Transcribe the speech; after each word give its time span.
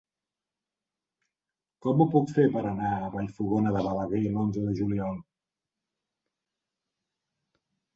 Com 1.87 2.01
ho 2.01 2.07
puc 2.15 2.33
fer 2.39 2.47
per 2.57 2.65
anar 2.71 2.95
a 2.95 3.11
Vallfogona 3.19 3.77
de 3.79 3.87
Balaguer 3.91 4.25
l'onze 4.27 4.67
de 4.67 4.77
juliol? 4.83 5.25